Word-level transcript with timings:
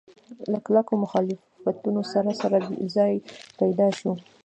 له 0.51 0.57
کلکو 0.65 0.93
مخالفتونو 1.03 2.01
سره 2.13 2.31
سره 2.41 2.57
ځای 2.95 3.13
پیدا 3.59 3.87
شو. 3.97 4.11